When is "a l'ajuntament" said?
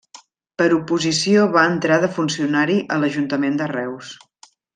2.97-3.61